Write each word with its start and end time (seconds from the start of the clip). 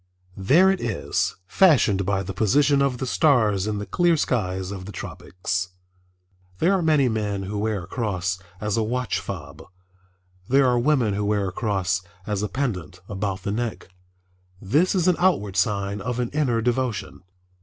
There 0.37 0.71
it 0.71 0.81
is, 0.81 1.35
fashioned 1.45 2.07
by 2.07 2.23
the 2.23 2.33
position 2.33 2.81
of 2.81 2.97
the 2.97 3.05
stars 3.05 3.67
in 3.67 3.77
the 3.77 3.85
clear 3.85 4.17
skies 4.17 4.71
of 4.71 4.85
the 4.85 4.91
tropics. 4.91 5.69
There 6.57 6.73
are 6.73 6.81
many 6.81 7.07
men 7.07 7.43
who 7.43 7.59
wear 7.59 7.83
a 7.83 7.87
cross 7.87 8.39
as 8.59 8.77
a 8.77 8.81
watch 8.83 9.19
fob. 9.19 9.61
There 10.49 10.65
are 10.65 10.79
women 10.79 11.13
who 11.13 11.23
wear 11.25 11.49
a 11.49 11.51
cross 11.51 12.01
as 12.25 12.41
a 12.41 12.49
pendant 12.49 12.99
about 13.07 13.43
the 13.43 13.51
neck. 13.51 13.89
This 14.59 14.95
is 14.95 15.07
an 15.07 15.17
outward 15.19 15.55
sign 15.55 16.01
of 16.01 16.17
an 16.19 16.31
inner 16.31 16.61
devotion. 16.63 17.21